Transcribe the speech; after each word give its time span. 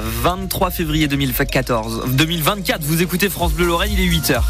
23 0.00 0.70
février 0.70 1.06
2014, 1.06 2.14
2024, 2.14 2.82
vous 2.82 3.02
écoutez 3.02 3.28
France 3.28 3.52
Bleu 3.52 3.66
Lorraine, 3.66 3.92
il 3.92 4.00
est 4.00 4.06
8h. 4.06 4.40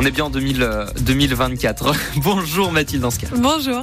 On 0.00 0.04
est 0.04 0.10
bien 0.10 0.24
en 0.24 0.30
2024. 0.30 1.92
Bonjour 2.16 2.72
Mathilde 2.72 3.04
Anscar. 3.04 3.30
Bonjour. 3.36 3.82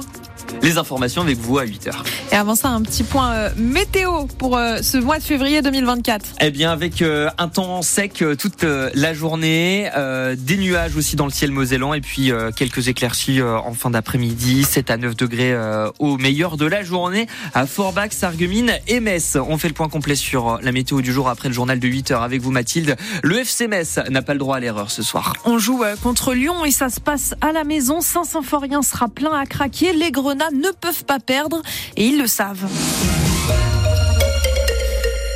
Les 0.62 0.78
informations 0.78 1.22
avec 1.22 1.36
vous 1.36 1.58
à 1.58 1.64
8h. 1.64 1.92
Et 2.32 2.36
avant 2.36 2.54
ça, 2.54 2.70
un 2.70 2.80
petit 2.80 3.02
point 3.02 3.32
euh, 3.32 3.50
météo 3.56 4.24
pour 4.38 4.56
euh, 4.56 4.78
ce 4.82 4.96
mois 4.96 5.18
de 5.18 5.22
février 5.22 5.60
2024. 5.60 6.36
Eh 6.40 6.50
bien, 6.50 6.72
avec 6.72 7.02
euh, 7.02 7.28
un 7.36 7.48
temps 7.48 7.82
sec 7.82 8.24
toute 8.38 8.62
la 8.62 9.14
journée, 9.14 9.90
des 10.38 10.56
nuages 10.56 10.96
aussi 10.96 11.16
dans 11.16 11.26
le 11.26 11.30
ciel 11.30 11.50
mosellan 11.50 11.94
et 11.94 12.00
puis 12.00 12.32
quelques 12.56 12.88
éclaircies 12.88 13.42
en 13.42 13.72
fin 13.74 13.90
d'après-midi, 13.90 14.64
7 14.64 14.90
à 14.90 14.96
9 14.96 15.16
degrés 15.16 15.54
au 15.98 16.16
meilleur 16.16 16.56
de 16.56 16.66
la 16.66 16.82
journée 16.82 17.26
à 17.52 17.66
Forbach, 17.66 18.12
Sarreguemines 18.12 18.72
et 18.88 19.00
Metz. 19.00 19.36
On 19.36 19.58
fait 19.58 19.68
le 19.68 19.74
point 19.74 19.88
complet 19.88 20.14
sur 20.14 20.58
la 20.62 20.72
météo 20.72 21.00
du 21.02 21.12
jour 21.12 21.28
après 21.28 21.48
le 21.48 21.54
journal 21.54 21.78
de 21.78 21.88
8h 21.88 22.22
avec 22.22 22.40
vous 22.40 22.50
Mathilde. 22.50 22.96
Le 23.22 23.38
FC 23.38 23.68
Metz 23.68 23.98
n'a 24.08 24.22
pas 24.22 24.32
le 24.32 24.38
droit 24.38 24.56
à 24.56 24.60
l'erreur 24.60 24.90
ce 24.90 25.02
soir. 25.02 25.34
On 25.44 25.58
joue 25.58 25.82
contre 26.02 26.32
Lyon 26.32 26.64
et 26.64 26.70
ça 26.70 26.88
se 26.88 27.00
passe 27.00 27.34
à 27.40 27.52
la 27.52 27.64
maison. 27.64 28.00
Saint-Symphorien 28.00 28.82
sera 28.82 29.08
plein 29.08 29.32
à 29.32 29.46
craquer. 29.46 29.92
Les 29.92 30.10
Ne 30.34 30.72
peuvent 30.72 31.04
pas 31.04 31.20
perdre 31.20 31.62
et 31.96 32.06
ils 32.06 32.18
le 32.18 32.26
savent. 32.26 32.68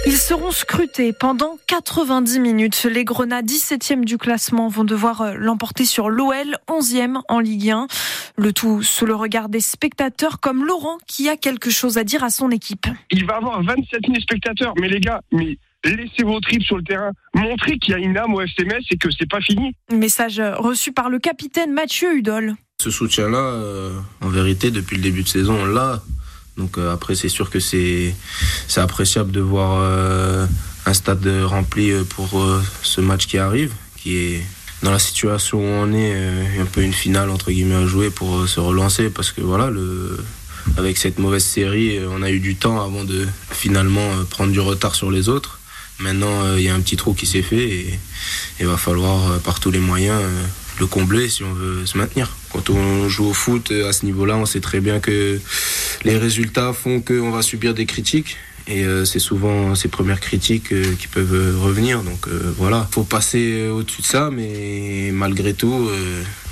Ils 0.07 0.17
seront 0.17 0.51
scrutés 0.51 1.13
pendant 1.13 1.57
90 1.69 2.41
minutes. 2.41 2.85
Les 2.91 3.05
Grenats 3.05 3.43
17e 3.43 4.05
du 4.05 4.19
classement 4.19 4.69
vont 4.69 4.83
devoir 4.83 5.21
euh, 5.21 5.35
l'emporter 5.35 5.85
sur 5.85 6.09
l'OL 6.09 6.57
11e 6.67 7.21
en 7.29 7.39
Ligue 7.39 7.71
1. 7.71 7.87
Le 8.37 8.53
tout 8.53 8.83
sous 8.83 9.07
le 9.07 9.15
regard 9.15 9.49
des 9.49 9.61
spectateurs 9.61 10.41
comme 10.41 10.65
Laurent 10.65 10.99
qui 11.07 11.29
a 11.29 11.37
quelque 11.37 11.71
chose 11.71 11.97
à 11.97 12.05
dire 12.05 12.25
à 12.25 12.31
son 12.31 12.51
équipe. 12.51 12.87
Il 13.11 13.25
va 13.25 13.37
avoir 13.37 13.63
27 13.63 14.01
000 14.07 14.21
spectateurs. 14.21 14.75
Mais 14.81 14.89
les 14.89 15.01
gars, 15.01 15.21
mais 15.31 15.59
laissez 15.85 16.25
vos 16.25 16.41
tripes 16.41 16.65
sur 16.65 16.79
le 16.79 16.83
terrain, 16.83 17.13
montrez 17.35 17.79
qu'il 17.79 17.93
y 17.93 17.95
a 17.95 17.99
une 17.99 18.17
âme 18.17 18.35
au 18.35 18.41
FCMS 18.41 18.83
et 18.91 18.97
que 18.97 19.11
c'est 19.11 19.29
pas 19.29 19.41
fini. 19.41 19.75
Message 19.93 20.41
reçu 20.57 20.93
par 20.93 21.09
le 21.09 21.21
capitaine 21.21 21.73
Mathieu 21.73 22.17
Hudol. 22.17 22.57
Ce 22.81 22.93
soutien-là, 22.93 23.39
euh, 23.39 23.91
en 24.21 24.29
vérité, 24.29 24.71
depuis 24.71 24.95
le 24.95 25.03
début 25.03 25.25
de 25.25 25.29
saison, 25.29 25.63
on 25.63 25.67
l'a. 25.67 26.01
Donc 26.57 26.79
euh, 26.79 26.95
après, 26.95 27.17
c'est 27.17 27.29
sûr 27.29 27.51
que 27.51 27.59
c'est 27.59 28.15
appréciable 28.77 29.33
de 29.33 29.41
voir 29.41 29.81
euh, 29.83 30.47
un 30.87 30.95
stade 30.95 31.27
rempli 31.43 31.91
pour 32.11 32.41
ce 32.83 33.01
match 33.01 33.27
qui 33.27 33.37
arrive, 33.37 33.73
qui 33.97 34.17
est 34.17 34.47
dans 34.85 34.93
la 34.93 35.01
situation 35.01 35.59
où 35.59 35.65
on 35.65 35.93
est, 35.93 36.15
un 36.61 36.67
peu 36.67 36.83
une 36.83 36.93
finale 36.93 37.31
entre 37.31 37.51
guillemets 37.51 37.75
à 37.75 37.87
jouer 37.87 38.11
pour 38.11 38.47
se 38.47 38.61
relancer, 38.61 39.11
parce 39.11 39.33
que 39.33 39.41
voilà, 39.41 39.71
le 39.71 40.17
avec 40.77 40.99
cette 40.99 41.19
mauvaise 41.19 41.45
série, 41.45 41.99
on 42.09 42.23
a 42.23 42.31
eu 42.31 42.39
du 42.39 42.55
temps 42.55 42.81
avant 42.81 43.03
de 43.03 43.27
finalement 43.51 44.09
prendre 44.31 44.53
du 44.53 44.61
retard 44.61 44.95
sur 44.95 45.11
les 45.11 45.29
autres. 45.29 45.59
Maintenant, 45.99 46.55
il 46.57 46.63
y 46.63 46.69
a 46.69 46.77
un 46.77 46.81
petit 46.81 46.97
trou 46.97 47.13
qui 47.13 47.27
s'est 47.27 47.43
fait 47.43 47.69
et 47.69 47.99
il 48.61 48.67
va 48.67 48.77
falloir 48.77 49.41
par 49.41 49.59
tous 49.59 49.73
les 49.73 49.81
moyens 49.81 50.23
le 50.81 50.87
combler 50.87 51.29
si 51.29 51.45
on 51.45 51.53
veut 51.53 51.87
se 51.87 51.99
maintenir. 51.99 52.37
Quand 52.53 52.71
on 52.71 53.09
joue 53.09 53.27
au 53.27 53.35
foot 53.35 53.71
à 53.71 53.93
ce 53.93 54.05
niveau-là, 54.05 54.37
on 54.37 54.47
sait 54.47 54.61
très 54.61 54.81
bien 54.81 55.01
que 55.01 55.41
les 56.05 56.17
résultats 56.17 56.73
font 56.73 57.01
qu'on 57.01 57.31
va 57.31 57.43
subir 57.43 57.75
des 57.75 57.87
critiques. 57.87 58.37
Et 58.69 58.85
euh, 58.85 59.07
c'est 59.07 59.19
souvent 59.19 59.75
ces 59.75 59.89
premières 59.89 60.21
critiques 60.21 60.73
euh, 60.73 60.95
qui 60.99 61.09
peuvent 61.09 61.59
revenir. 61.59 62.03
Donc 62.03 62.29
euh, 62.29 62.53
voilà, 62.59 62.87
faut 62.91 63.03
passer 63.03 63.67
au-dessus 63.69 64.03
de 64.03 64.07
ça, 64.07 64.31
mais 64.31 65.11
malgré 65.13 65.55
tout, 65.55 65.89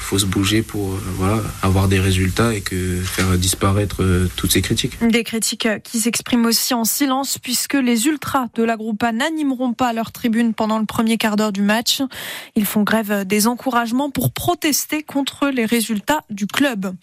faut 0.06 0.18
se 0.20 0.26
bouger 0.26 0.62
pour 0.62 0.92
euh, 0.92 1.00
voilà, 1.16 1.42
avoir 1.62 1.88
des 1.88 1.98
résultats 1.98 2.54
et 2.54 2.60
que 2.60 3.00
faire 3.00 3.36
disparaître 3.36 4.04
euh, 4.04 4.30
toutes 4.36 4.52
ces 4.52 4.62
critiques. 4.62 5.04
Des 5.04 5.24
critiques 5.24 5.68
qui 5.82 5.98
s'expriment 5.98 6.46
aussi 6.46 6.74
en 6.74 6.84
silence 6.84 7.38
puisque 7.38 7.74
les 7.74 8.06
ultras 8.06 8.46
de 8.54 8.62
la 8.62 8.76
Groupa 8.76 9.10
n'animeront 9.10 9.72
pas 9.72 9.92
leur 9.92 10.12
tribune 10.12 10.54
pendant 10.54 10.78
le 10.78 10.84
premier 10.84 11.18
quart 11.18 11.34
d'heure 11.34 11.50
du 11.50 11.62
match. 11.62 12.02
Ils 12.54 12.66
font 12.66 12.84
grève 12.84 13.24
des 13.24 13.48
encouragements 13.48 14.10
pour 14.10 14.30
protester 14.30 15.02
contre 15.02 15.48
les 15.48 15.64
résultats 15.64 16.22
du 16.30 16.46
club. 16.46 16.94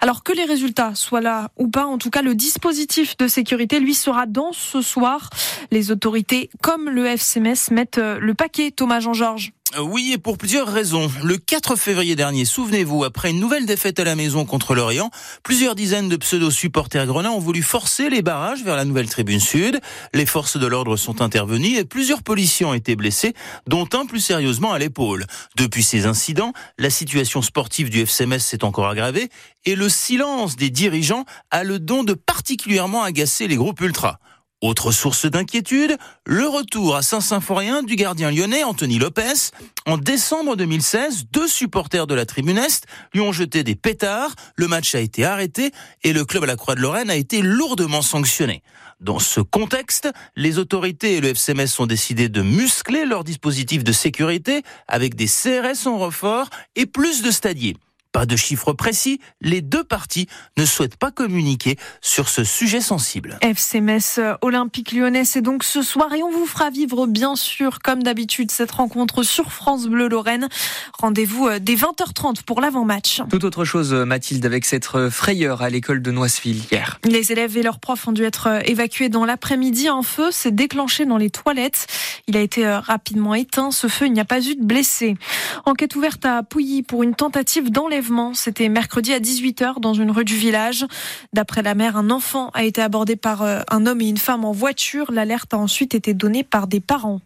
Alors 0.00 0.22
que 0.22 0.32
les 0.32 0.44
résultats 0.44 0.94
soient 0.94 1.20
là 1.20 1.50
ou 1.58 1.66
pas, 1.66 1.86
en 1.86 1.98
tout 1.98 2.10
cas 2.10 2.22
le 2.22 2.36
dispositif 2.36 3.16
de 3.16 3.26
sécurité 3.26 3.80
lui 3.80 3.94
sera 3.94 4.26
dans 4.26 4.52
ce 4.52 4.82
soir. 4.82 5.30
Les 5.72 5.90
autorités 5.90 6.48
comme 6.62 6.88
le 6.88 7.06
FCMS 7.06 7.72
mettent 7.72 7.98
le 7.98 8.34
paquet 8.34 8.70
Thomas 8.70 9.00
Jean-Georges. 9.00 9.52
Oui, 9.80 10.12
et 10.12 10.18
pour 10.18 10.36
plusieurs 10.36 10.68
raisons. 10.68 11.10
Le 11.22 11.38
4 11.38 11.76
février 11.76 12.14
dernier, 12.14 12.44
souvenez-vous, 12.44 13.04
après 13.04 13.30
une 13.30 13.40
nouvelle 13.40 13.64
défaite 13.64 13.98
à 14.00 14.04
la 14.04 14.14
maison 14.14 14.44
contre 14.44 14.74
l'Orient, 14.74 15.10
plusieurs 15.42 15.74
dizaines 15.74 16.10
de 16.10 16.16
pseudo-supporters 16.16 17.06
grenats 17.06 17.32
ont 17.32 17.38
voulu 17.38 17.62
forcer 17.62 18.10
les 18.10 18.20
barrages 18.20 18.62
vers 18.62 18.76
la 18.76 18.84
nouvelle 18.84 19.08
tribune 19.08 19.40
sud. 19.40 19.80
Les 20.12 20.26
forces 20.26 20.58
de 20.58 20.66
l'ordre 20.66 20.96
sont 20.96 21.22
intervenues 21.22 21.78
et 21.78 21.86
plusieurs 21.86 22.22
policiers 22.22 22.66
ont 22.66 22.74
été 22.74 22.96
blessés, 22.96 23.32
dont 23.66 23.88
un 23.94 24.04
plus 24.04 24.20
sérieusement 24.20 24.72
à 24.72 24.78
l'épaule. 24.78 25.24
Depuis 25.56 25.82
ces 25.82 26.04
incidents, 26.04 26.52
la 26.76 26.90
situation 26.90 27.40
sportive 27.40 27.88
du 27.88 28.00
FCMS 28.00 28.40
s'est 28.40 28.64
encore 28.64 28.88
aggravée 28.88 29.30
et 29.64 29.74
le 29.74 29.88
silence 29.88 30.56
des 30.56 30.68
dirigeants 30.68 31.24
a 31.50 31.64
le 31.64 31.78
don 31.78 32.04
de 32.04 32.12
particulièrement 32.12 33.02
agacer 33.02 33.48
les 33.48 33.56
groupes 33.56 33.80
ultras. 33.80 34.18
Autre 34.62 34.92
source 34.92 35.26
d'inquiétude, 35.26 35.96
le 36.24 36.46
retour 36.46 36.94
à 36.94 37.02
Saint-Symphorien 37.02 37.82
du 37.82 37.96
gardien 37.96 38.30
lyonnais 38.30 38.62
Anthony 38.62 39.00
Lopez. 39.00 39.50
En 39.86 39.98
décembre 39.98 40.54
2016, 40.54 41.24
deux 41.32 41.48
supporters 41.48 42.06
de 42.06 42.14
la 42.14 42.26
tribune 42.26 42.58
Est 42.58 42.86
lui 43.12 43.20
ont 43.22 43.32
jeté 43.32 43.64
des 43.64 43.74
pétards, 43.74 44.36
le 44.54 44.68
match 44.68 44.94
a 44.94 45.00
été 45.00 45.24
arrêté 45.24 45.72
et 46.04 46.12
le 46.12 46.24
club 46.24 46.44
à 46.44 46.46
la 46.46 46.54
Croix-de-Lorraine 46.54 47.10
a 47.10 47.16
été 47.16 47.42
lourdement 47.42 48.02
sanctionné. 48.02 48.62
Dans 49.00 49.18
ce 49.18 49.40
contexte, 49.40 50.08
les 50.36 50.58
autorités 50.58 51.16
et 51.16 51.20
le 51.20 51.30
FCMS 51.30 51.80
ont 51.80 51.86
décidé 51.86 52.28
de 52.28 52.42
muscler 52.42 53.04
leur 53.04 53.24
dispositif 53.24 53.82
de 53.82 53.90
sécurité 53.90 54.62
avec 54.86 55.16
des 55.16 55.26
CRS 55.26 55.88
en 55.88 55.98
renfort 55.98 56.48
et 56.76 56.86
plus 56.86 57.22
de 57.22 57.32
stadiers. 57.32 57.74
Pas 58.12 58.26
de 58.26 58.36
chiffres 58.36 58.74
précis, 58.74 59.20
les 59.40 59.62
deux 59.62 59.84
parties 59.84 60.28
ne 60.58 60.66
souhaitent 60.66 60.96
pas 60.96 61.10
communiquer 61.10 61.78
sur 62.02 62.28
ce 62.28 62.44
sujet 62.44 62.82
sensible. 62.82 63.38
FC 63.40 63.80
Metz 63.80 64.20
Olympique 64.42 64.92
Lyonnais, 64.92 65.24
c'est 65.24 65.40
donc 65.40 65.64
ce 65.64 65.80
soir 65.80 66.12
et 66.12 66.22
on 66.22 66.30
vous 66.30 66.44
fera 66.44 66.68
vivre 66.68 67.06
bien 67.06 67.36
sûr 67.36 67.78
comme 67.78 68.02
d'habitude 68.02 68.50
cette 68.50 68.70
rencontre 68.70 69.22
sur 69.22 69.50
France 69.50 69.86
Bleu 69.86 70.08
Lorraine. 70.08 70.50
Rendez-vous 70.98 71.46
euh, 71.46 71.58
dès 71.58 71.74
20h30 71.74 72.42
pour 72.42 72.60
l'avant-match. 72.60 73.22
Tout 73.30 73.46
autre 73.46 73.64
chose 73.64 73.94
Mathilde 73.94 74.44
avec 74.44 74.66
cette 74.66 74.88
euh, 74.94 75.10
frayeur 75.10 75.62
à 75.62 75.70
l'école 75.70 76.02
de 76.02 76.10
Noiseville 76.10 76.60
hier. 76.70 77.00
Les 77.04 77.32
élèves 77.32 77.56
et 77.56 77.62
leurs 77.62 77.80
profs 77.80 78.06
ont 78.06 78.12
dû 78.12 78.24
être 78.24 78.48
euh, 78.48 78.60
évacués 78.66 79.08
dans 79.08 79.24
l'après-midi. 79.24 79.88
Un 79.88 80.02
feu 80.02 80.30
s'est 80.30 80.50
déclenché 80.50 81.06
dans 81.06 81.16
les 81.16 81.30
toilettes. 81.30 81.86
Il 82.26 82.36
a 82.36 82.40
été 82.40 82.66
rapidement 82.66 83.34
éteint. 83.34 83.70
Ce 83.70 83.86
feu, 83.86 84.04
il 84.04 84.12
n'y 84.12 84.20
a 84.20 84.26
pas 84.26 84.40
eu 84.40 84.54
de 84.54 84.62
blessés. 84.62 85.16
Enquête 85.64 85.96
ouverte 85.96 86.24
à 86.26 86.42
Pouilly 86.42 86.82
pour 86.82 87.02
une 87.02 87.14
tentative 87.14 87.70
d'enlèvement 87.70 88.01
c'était 88.34 88.68
mercredi 88.68 89.12
à 89.12 89.20
18h 89.20 89.80
dans 89.80 89.94
une 89.94 90.10
rue 90.10 90.24
du 90.24 90.36
village. 90.36 90.86
D'après 91.32 91.62
la 91.62 91.74
mère, 91.74 91.96
un 91.96 92.10
enfant 92.10 92.50
a 92.54 92.64
été 92.64 92.80
abordé 92.80 93.16
par 93.16 93.42
euh, 93.42 93.60
un 93.70 93.86
homme 93.86 94.00
et 94.00 94.08
une 94.08 94.18
femme 94.18 94.44
en 94.44 94.52
voiture. 94.52 95.12
L'alerte 95.12 95.54
a 95.54 95.58
ensuite 95.58 95.94
été 95.94 96.14
donnée 96.14 96.44
par 96.44 96.66
des 96.66 96.80
parents 96.80 97.20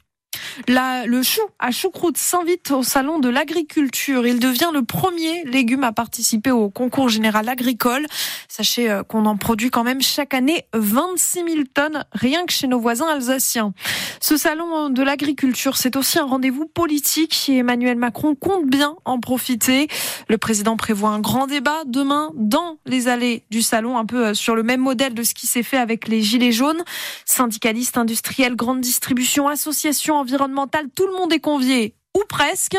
le 0.69 1.23
chou 1.23 1.41
à 1.59 1.71
choucroute 1.71 2.17
s'invite 2.17 2.71
au 2.71 2.83
salon 2.83 3.19
de 3.19 3.29
l'agriculture. 3.29 4.27
Il 4.27 4.39
devient 4.39 4.71
le 4.73 4.83
premier 4.83 5.45
légume 5.45 5.85
à 5.85 5.93
participer 5.93 6.51
au 6.51 6.71
concours 6.71 7.09
général 7.09 7.49
agricole. 7.49 8.07
Sachez 8.49 8.91
euh, 8.91 9.03
qu'on 9.03 9.27
en 9.27 9.37
produit 9.37 9.71
quand 9.71 9.85
même 9.85 10.01
chaque 10.01 10.35
année 10.35 10.67
26 10.75 11.45
000 11.49 11.49
tonnes 11.73 12.05
rien 12.13 12.45
que 12.47 12.53
chez 12.53 12.67
nos 12.67 12.81
voisins 12.81 13.09
alsaciens. 13.09 13.73
Ce 14.21 14.37
salon 14.37 14.91
de 14.91 15.03
l'agriculture, 15.03 15.77
c'est 15.77 15.97
aussi 15.97 16.19
un 16.19 16.25
rendez-vous 16.25 16.67
politique 16.67 17.49
et 17.49 17.59
Emmanuel 17.59 17.97
Macron 17.97 18.35
compte 18.35 18.67
bien 18.67 18.97
en 19.05 19.21
profiter. 19.21 19.89
Le 20.29 20.39
président 20.39 20.77
prévoit 20.77 21.11
un 21.11 21.21
grand 21.21 21.47
débat 21.47 21.83
demain 21.87 22.31
dans 22.35 22.79
les 22.87 23.09
allées 23.09 23.45
du 23.51 23.63
salon, 23.63 23.99
un 23.99 24.07
peu 24.07 24.27
euh, 24.27 24.35
sur 24.35 24.55
le 24.55 24.63
même 24.63 24.81
modèle 24.81 25.15
de 25.15 25.23
ce 25.23 25.35
qui 25.35 25.47
s'est 25.47 25.63
fait 25.63 25.79
avec 25.79 26.09
les 26.09 26.23
Gilets 26.23 26.53
jaunes. 26.53 26.83
Syndicalistes, 27.25 27.99
industriels, 27.99 28.57
grande 28.57 28.81
distribution, 28.81 29.49
associations 29.49 30.19
environnementale, 30.27 30.89
tout 30.95 31.07
le 31.07 31.13
monde 31.13 31.33
est 31.33 31.41
convié 31.41 31.95
ou 32.17 32.23
presque. 32.29 32.77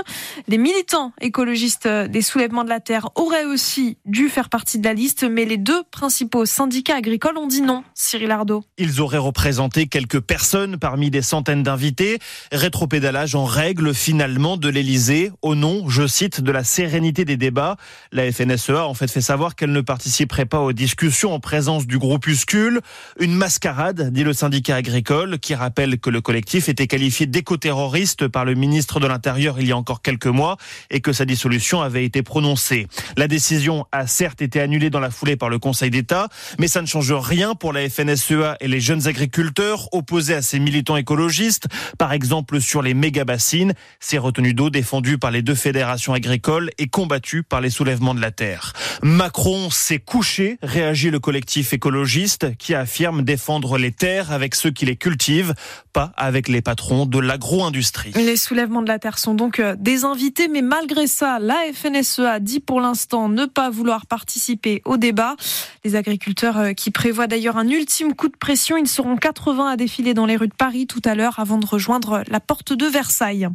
Les 0.48 0.58
militants 0.58 1.14
écologistes 1.22 1.88
des 1.88 2.22
soulèvements 2.24 2.64
de 2.64 2.70
la 2.70 2.80
terre 2.80 3.10
auraient 3.16 3.46
aussi 3.46 3.98
dû 4.06 4.30
faire 4.30 4.50
partie 4.50 4.80
de 4.80 4.84
la 4.84 4.96
liste, 4.96 5.24
mais 5.30 5.46
les 5.46 5.58
deux 5.58 5.84
principaux 5.92 6.46
syndicats 6.46 6.96
agricoles 6.96 7.38
ont 7.38 7.46
dit 7.46 7.62
non. 7.62 7.84
Cyril 7.94 8.32
Ardo. 8.32 8.64
Ils 8.78 9.00
auraient 9.00 9.18
représenté 9.18 9.86
quelques 9.88 10.20
personnes 10.20 10.78
parmi 10.78 11.12
des 11.12 11.22
centaines 11.22 11.62
d'invités. 11.62 12.18
Rétropédalage 12.52 13.36
en 13.36 13.46
règle 13.46 13.94
finalement 13.94 14.58
de 14.58 14.70
l'Elysée 14.70 15.32
au 15.44 15.54
nom, 15.54 15.88
je 15.88 16.08
cite, 16.08 16.42
de 16.42 16.52
la 16.52 16.64
sérénité 16.64 17.24
des 17.24 17.38
débats. 17.38 17.78
La 18.12 18.32
FNSEA 18.32 18.88
en 18.88 18.96
fait 18.96 19.12
fait 19.12 19.22
savoir 19.22 19.56
qu'elle 19.56 19.72
ne 19.72 19.82
participerait 19.82 20.46
pas 20.46 20.62
aux 20.62 20.74
discussions 20.74 21.34
en 21.34 21.40
présence 21.40 21.86
du 21.86 22.00
groupuscule. 22.00 22.82
Une 23.20 23.36
mascarade, 23.36 24.12
dit 24.12 24.24
le 24.24 24.34
syndicat 24.34 24.78
agricole, 24.78 25.38
qui 25.38 25.54
rappelle 25.54 26.00
que 26.00 26.10
le 26.10 26.22
collectif 26.22 26.70
était 26.70 26.88
qualifié 26.88 27.28
d'éco-terroriste 27.28 28.28
par 28.28 28.44
le 28.44 28.56
ministre 28.56 29.00
de 29.00 29.06
l'Intérieur 29.06 29.27
il 29.38 29.68
y 29.68 29.72
a 29.72 29.78
encore 29.78 30.02
quelques 30.02 30.28
mois 30.28 30.58
et 30.90 31.02
que 31.02 31.14
sa 31.14 31.26
dissolution 31.26 31.82
avait 31.82 32.06
été 32.06 32.24
prononcée. 32.24 32.88
La 33.18 33.28
décision 33.28 33.86
a 33.92 34.08
certes 34.08 34.42
été 34.42 34.60
annulée 34.62 34.90
dans 34.90 35.00
la 35.00 35.10
foulée 35.10 35.36
par 35.36 35.50
le 35.50 35.60
Conseil 35.60 35.90
d'État, 35.90 36.28
mais 36.60 36.68
ça 36.68 36.82
ne 36.82 36.88
change 36.88 37.12
rien 37.12 37.56
pour 37.56 37.74
la 37.74 37.90
FNSEA 37.90 38.58
et 38.60 38.68
les 38.68 38.80
jeunes 38.80 39.08
agriculteurs 39.08 39.94
opposés 39.94 40.36
à 40.36 40.42
ces 40.42 40.60
militants 40.60 40.98
écologistes, 40.98 41.68
par 41.98 42.14
exemple 42.14 42.62
sur 42.62 42.82
les 42.82 42.94
méga-bassines, 42.94 43.74
ces 44.00 44.18
retenues 44.18 44.54
d'eau 44.54 44.70
défendues 44.70 45.18
par 45.18 45.32
les 45.32 45.42
deux 45.42 45.56
fédérations 45.56 46.14
agricoles 46.14 46.70
et 46.78 46.88
combattues 46.88 47.44
par 47.44 47.62
les 47.62 47.70
soulèvements 47.70 48.16
de 48.16 48.22
la 48.22 48.32
terre. 48.32 48.74
Macron 49.02 49.70
s'est 49.70 50.00
couché, 50.00 50.58
réagit 50.62 51.10
le 51.10 51.20
collectif 51.20 51.74
écologiste 51.74 52.56
qui 52.58 52.74
affirme 52.74 53.24
défendre 53.24 53.78
les 53.78 53.92
terres 53.92 54.32
avec 54.32 54.56
ceux 54.56 54.72
qui 54.72 54.86
les 54.86 54.96
cultivent, 54.96 55.54
pas 55.94 56.14
avec 56.18 56.48
les 56.48 56.62
patrons 56.62 57.06
de 57.06 57.20
l'agro-industrie. 57.20 58.12
Les 58.16 58.38
soulèvements 58.38 58.82
de 58.82 58.88
la 58.88 59.00
terre 59.00 59.17
sont 59.20 59.34
donc 59.34 59.60
euh, 59.60 59.76
des 59.78 60.06
invités, 60.06 60.48
mais 60.48 60.62
malgré 60.62 61.08
ça, 61.08 61.40
la 61.40 61.58
FNSEA 61.74 62.40
dit 62.40 62.60
pour 62.60 62.82
l'instant 62.82 63.30
ne 63.30 63.46
pas 63.46 63.70
vouloir 63.70 64.06
participer 64.06 64.82
au 64.86 64.98
débat. 64.98 65.36
Les 65.84 65.96
agriculteurs 65.96 66.58
euh, 66.58 66.74
qui 66.74 66.92
prévoient 66.92 67.28
d'ailleurs 67.28 67.58
un 67.58 67.68
ultime 67.68 68.14
coup 68.14 68.28
de 68.28 68.38
pression, 68.38 68.78
ils 68.78 68.88
seront 68.88 69.16
80 69.16 69.70
à 69.70 69.78
défiler 69.78 70.14
dans 70.14 70.26
les 70.26 70.36
rues 70.36 70.48
de 70.48 70.54
Paris 70.54 70.88
tout 70.88 71.02
à 71.06 71.16
l'heure 71.16 71.40
avant 71.40 71.58
de 71.58 71.66
rejoindre 71.66 72.24
la 72.28 72.40
porte 72.40 72.74
de 72.74 72.86
Versailles. 72.86 73.50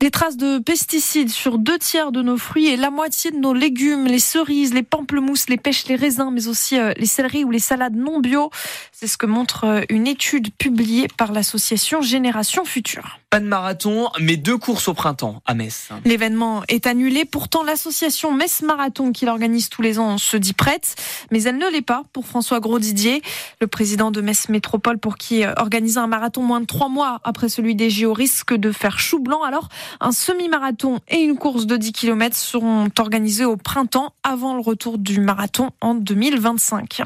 Des 0.00 0.10
traces 0.10 0.36
de 0.36 0.58
pesticides 0.58 1.30
sur 1.30 1.58
deux 1.58 1.78
tiers 1.78 2.10
de 2.10 2.22
nos 2.22 2.36
fruits 2.36 2.66
et 2.66 2.76
la 2.76 2.90
moitié 2.90 3.30
de 3.30 3.36
nos 3.36 3.54
légumes, 3.54 4.06
les 4.06 4.18
cerises, 4.18 4.74
les 4.74 4.82
pamplemousses, 4.82 5.48
les 5.48 5.58
pêches, 5.58 5.86
les 5.86 5.96
raisins, 5.96 6.30
mais 6.32 6.48
aussi 6.48 6.78
euh, 6.78 6.92
les 6.96 7.06
céleris 7.06 7.44
ou 7.44 7.50
les 7.50 7.60
salades 7.60 7.96
non 7.96 8.20
bio. 8.20 8.50
C'est 8.90 9.06
ce 9.06 9.16
que 9.16 9.26
montre 9.26 9.84
une 9.88 10.06
étude 10.06 10.52
publiée 10.54 11.06
par 11.16 11.32
l'association 11.32 12.02
Génération 12.02 12.64
Future. 12.64 13.21
Pas 13.32 13.40
de 13.40 13.46
marathon, 13.46 14.10
mais 14.20 14.36
deux 14.36 14.58
courses 14.58 14.88
au 14.88 14.92
printemps 14.92 15.40
à 15.46 15.54
Metz. 15.54 15.88
L'événement 16.04 16.64
est 16.68 16.86
annulé. 16.86 17.24
Pourtant, 17.24 17.62
l'association 17.62 18.30
Metz 18.30 18.60
Marathon, 18.60 19.10
qui 19.10 19.24
l'organise 19.24 19.70
tous 19.70 19.80
les 19.80 19.98
ans, 19.98 20.18
se 20.18 20.36
dit 20.36 20.52
prête. 20.52 20.96
Mais 21.30 21.42
elle 21.44 21.56
ne 21.56 21.66
l'est 21.70 21.80
pas 21.80 22.02
pour 22.12 22.26
François 22.26 22.60
Gros-Didier, 22.60 23.22
le 23.62 23.66
président 23.68 24.10
de 24.10 24.20
Metz 24.20 24.50
Métropole, 24.50 24.98
pour 24.98 25.16
qui 25.16 25.46
euh, 25.46 25.54
organiser 25.56 25.98
un 25.98 26.08
marathon 26.08 26.42
moins 26.42 26.60
de 26.60 26.66
trois 26.66 26.90
mois 26.90 27.22
après 27.24 27.48
celui 27.48 27.74
des 27.74 27.88
JO 27.88 28.12
risque 28.12 28.52
de 28.52 28.70
faire 28.70 28.98
chou 28.98 29.18
blanc. 29.18 29.42
Alors, 29.44 29.70
un 30.00 30.12
semi-marathon 30.12 31.00
et 31.08 31.20
une 31.20 31.38
course 31.38 31.64
de 31.64 31.78
10 31.78 31.92
km 31.92 32.36
seront 32.36 32.90
organisés 32.98 33.46
au 33.46 33.56
printemps 33.56 34.12
avant 34.24 34.56
le 34.56 34.60
retour 34.60 34.98
du 34.98 35.20
marathon 35.20 35.70
en 35.80 35.94
2025. 35.94 37.00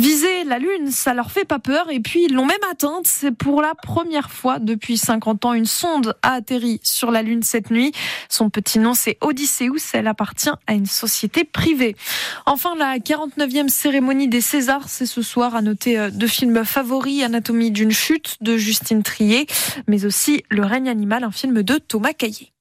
Viser 0.00 0.42
la 0.42 0.58
Lune, 0.58 0.90
ça 0.90 1.14
leur 1.14 1.30
fait 1.30 1.44
pas 1.44 1.60
peur 1.60 1.88
et 1.88 2.00
puis 2.00 2.24
ils 2.24 2.34
l'ont 2.34 2.44
même 2.44 2.56
atteinte. 2.68 3.06
C'est 3.06 3.30
pour 3.30 3.62
la 3.62 3.74
première 3.76 4.28
fois 4.28 4.58
depuis 4.58 4.98
50 4.98 5.44
ans 5.44 5.52
une 5.52 5.66
sonde 5.66 6.16
a 6.22 6.32
atterri 6.32 6.80
sur 6.82 7.12
la 7.12 7.22
Lune 7.22 7.44
cette 7.44 7.70
nuit. 7.70 7.92
Son 8.28 8.50
petit 8.50 8.80
nom 8.80 8.94
c'est 8.94 9.18
Odysseus. 9.20 9.92
Elle 9.92 10.08
appartient 10.08 10.50
à 10.66 10.72
une 10.74 10.86
société 10.86 11.44
privée. 11.44 11.94
Enfin, 12.44 12.74
la 12.76 12.98
49e 12.98 13.68
cérémonie 13.68 14.26
des 14.26 14.40
Césars, 14.40 14.88
c'est 14.88 15.06
ce 15.06 15.22
soir 15.22 15.54
à 15.54 15.62
noter 15.62 15.96
euh, 15.96 16.10
deux 16.10 16.26
films 16.26 16.64
favoris 16.64 17.22
Anatomie 17.22 17.70
d'une 17.70 17.92
chute 17.92 18.36
de 18.40 18.56
Justine 18.56 19.04
Trier, 19.04 19.46
mais 19.86 20.04
aussi 20.06 20.42
Le 20.50 20.64
règne 20.64 20.88
animal, 20.88 21.22
un 21.22 21.30
film 21.30 21.62
de 21.62 21.78
Thomas 21.78 22.14
Caillé. 22.14 22.50